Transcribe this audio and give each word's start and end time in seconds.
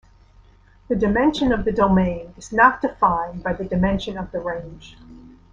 The 0.87 0.95
dimension 0.95 1.51
of 1.51 1.63
the 1.63 1.71
domain 1.71 2.33
is 2.35 2.51
not 2.51 2.81
defined 2.81 3.43
by 3.43 3.53
the 3.53 3.65
dimension 3.65 4.17
of 4.17 4.31
the 4.31 4.39
range. 4.39 4.97